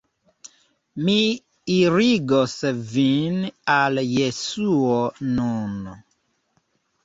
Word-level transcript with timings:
Mi 1.09 1.17
irigos 1.73 2.57
vin 2.95 3.39
al 3.77 4.03
Jesuo 4.17 4.99
nun. 5.39 5.89